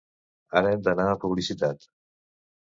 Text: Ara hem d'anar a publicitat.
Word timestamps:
Ara 0.61 0.71
hem 0.77 0.81
d'anar 0.87 1.07
a 1.11 1.21
publicitat. 1.27 1.89